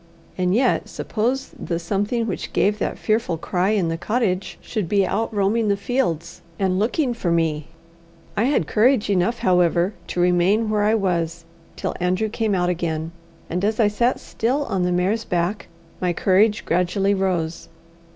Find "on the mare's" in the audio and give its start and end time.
14.65-15.23